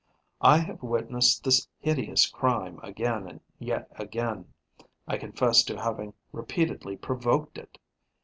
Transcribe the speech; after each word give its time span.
I 0.41 0.57
have 0.57 0.81
witnessed 0.81 1.43
this 1.43 1.67
hideous 1.77 2.27
crime 2.27 2.79
again 2.81 3.27
and 3.29 3.39
yet 3.59 3.87
again; 3.99 4.51
I 5.07 5.17
confess 5.19 5.63
to 5.65 5.79
having 5.79 6.15
repeatedly 6.31 6.97
provoked 6.97 7.59
it. 7.59 7.77